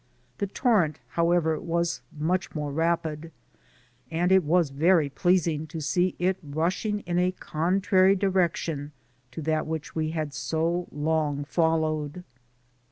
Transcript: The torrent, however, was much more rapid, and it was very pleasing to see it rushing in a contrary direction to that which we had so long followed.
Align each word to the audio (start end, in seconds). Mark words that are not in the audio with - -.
The 0.39 0.47
torrent, 0.47 0.97
however, 1.09 1.59
was 1.59 2.01
much 2.17 2.55
more 2.55 2.71
rapid, 2.71 3.31
and 4.09 4.31
it 4.31 4.43
was 4.43 4.71
very 4.71 5.09
pleasing 5.09 5.67
to 5.67 5.79
see 5.79 6.15
it 6.17 6.37
rushing 6.41 7.01
in 7.01 7.19
a 7.19 7.33
contrary 7.33 8.15
direction 8.15 8.93
to 9.29 9.43
that 9.43 9.67
which 9.67 9.93
we 9.93 10.09
had 10.09 10.33
so 10.33 10.87
long 10.91 11.43
followed. 11.43 12.23